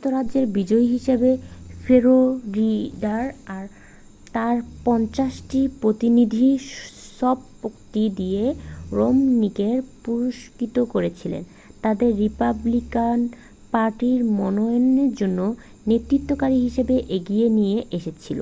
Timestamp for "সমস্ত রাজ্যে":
0.00-0.42